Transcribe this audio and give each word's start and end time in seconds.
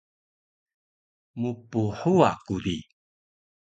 Mphuwa 1.39 2.31
ku 2.45 2.55
di? 2.63 2.77